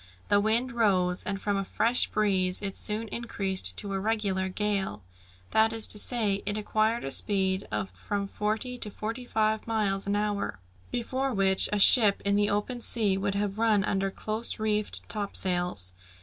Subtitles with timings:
[0.29, 5.03] The wind rose, and from a fresh breeze it soon increased to a regular gale;
[5.51, 10.07] that is to say, it acquired a speed of from forty to forty five miles
[10.07, 10.57] an hour,
[10.89, 15.93] before which a ship in the open sea would have run under close reefed topsails.